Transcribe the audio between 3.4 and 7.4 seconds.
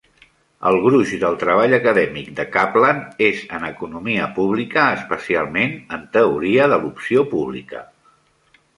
en economia pública, especialment en teoria de l'opció